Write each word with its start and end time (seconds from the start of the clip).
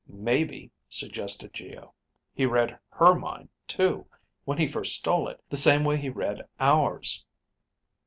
"Maybe," 0.07 0.71
suggested 0.89 1.53
Geo, 1.53 1.93
"he 2.33 2.47
read 2.47 2.75
her 2.89 3.13
mind 3.13 3.49
too, 3.67 4.07
when 4.45 4.57
he 4.57 4.65
first 4.65 4.95
stole 4.95 5.27
it, 5.27 5.39
the 5.47 5.55
same 5.57 5.83
way 5.83 5.95
he 5.97 6.09
read 6.09 6.41
ours." 6.59 7.23